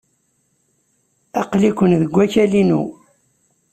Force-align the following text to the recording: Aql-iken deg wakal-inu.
Aql-iken 1.41 1.91
deg 2.01 2.11
wakal-inu. 2.17 2.81